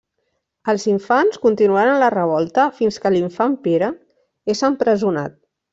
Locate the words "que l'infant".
3.05-3.57